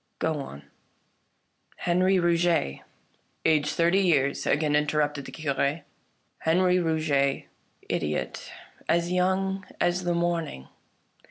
Go 0.17 0.39
on."" 0.39 0.63
Henri 1.85 2.17
Rouget 2.17 2.81
""Aged 3.45 3.69
thirty 3.75 3.99
years," 3.99 4.47
again 4.47 4.75
interrupted 4.75 5.25
the 5.25 5.31
Cure." 5.31 5.81
Henri 6.45 6.77
Rouget, 6.79 7.45
idiot; 7.87 8.51
as 8.89 9.11
young 9.11 9.63
as 9.79 10.03
the 10.03 10.15
morning. 10.15 10.69